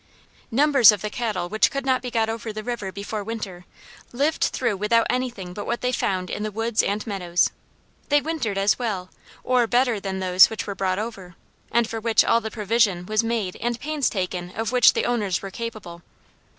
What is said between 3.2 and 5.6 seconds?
winter, lived through without anything